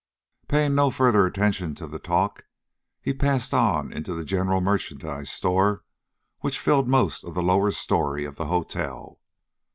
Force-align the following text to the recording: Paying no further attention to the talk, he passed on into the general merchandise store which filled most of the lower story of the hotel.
Paying 0.47 0.73
no 0.73 0.89
further 0.89 1.27
attention 1.27 1.75
to 1.75 1.85
the 1.85 1.99
talk, 1.99 2.45
he 3.03 3.13
passed 3.13 3.53
on 3.53 3.93
into 3.93 4.15
the 4.15 4.25
general 4.25 4.59
merchandise 4.59 5.29
store 5.31 5.83
which 6.39 6.57
filled 6.57 6.87
most 6.87 7.23
of 7.23 7.35
the 7.35 7.43
lower 7.43 7.69
story 7.69 8.25
of 8.25 8.35
the 8.35 8.47
hotel. 8.47 9.19